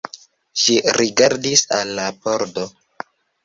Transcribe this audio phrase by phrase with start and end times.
[0.61, 2.69] Ŝi rigardis al la pordo.